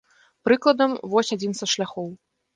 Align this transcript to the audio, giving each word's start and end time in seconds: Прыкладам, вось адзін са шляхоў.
Прыкладам, 0.47 0.95
вось 1.13 1.31
адзін 1.37 1.53
са 1.61 1.65
шляхоў. 1.77 2.11